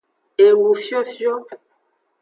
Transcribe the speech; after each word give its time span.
Enufiofio. 0.45 1.33